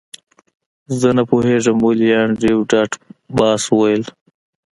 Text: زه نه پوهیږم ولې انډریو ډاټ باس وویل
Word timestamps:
زه 0.99 1.09
نه 1.17 1.23
پوهیږم 1.29 1.77
ولې 1.81 2.09
انډریو 2.21 2.67
ډاټ 2.71 2.91
باس 3.37 3.61
وویل 3.69 4.03